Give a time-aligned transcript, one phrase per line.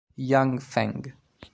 [0.17, 1.05] Jiang Feng